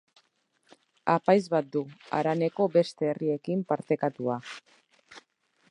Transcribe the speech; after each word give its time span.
Apaiz 1.15 1.43
bat 1.55 1.69
du, 1.75 1.83
haraneko 2.19 2.67
beste 2.79 3.09
herriekin 3.11 3.65
partekatua. 3.73 4.41